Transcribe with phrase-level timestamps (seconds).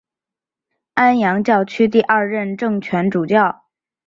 [0.95, 3.65] 安阳教区第二任正权主教。